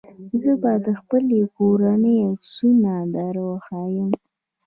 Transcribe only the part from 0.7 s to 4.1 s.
د خپلې کورنۍ عکسونه دروښيم.